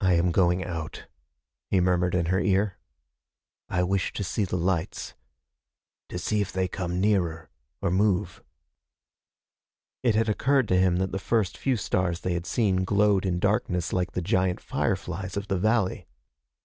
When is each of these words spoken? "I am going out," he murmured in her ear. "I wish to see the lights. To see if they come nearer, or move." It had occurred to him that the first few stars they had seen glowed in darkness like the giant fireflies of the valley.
"I 0.00 0.14
am 0.14 0.32
going 0.32 0.64
out," 0.64 1.06
he 1.70 1.80
murmured 1.80 2.16
in 2.16 2.26
her 2.26 2.40
ear. 2.40 2.76
"I 3.68 3.84
wish 3.84 4.12
to 4.14 4.24
see 4.24 4.44
the 4.44 4.56
lights. 4.56 5.14
To 6.08 6.18
see 6.18 6.40
if 6.40 6.50
they 6.50 6.66
come 6.66 7.00
nearer, 7.00 7.48
or 7.80 7.92
move." 7.92 8.42
It 10.02 10.16
had 10.16 10.28
occurred 10.28 10.66
to 10.66 10.76
him 10.76 10.96
that 10.96 11.12
the 11.12 11.20
first 11.20 11.56
few 11.56 11.76
stars 11.76 12.22
they 12.22 12.32
had 12.34 12.46
seen 12.46 12.82
glowed 12.82 13.24
in 13.24 13.38
darkness 13.38 13.92
like 13.92 14.10
the 14.10 14.22
giant 14.22 14.58
fireflies 14.60 15.36
of 15.36 15.46
the 15.46 15.56
valley. 15.56 16.08